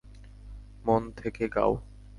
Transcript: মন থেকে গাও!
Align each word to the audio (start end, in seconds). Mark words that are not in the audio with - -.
মন 0.85 1.03
থেকে 1.11 1.43
গাও! 1.47 1.73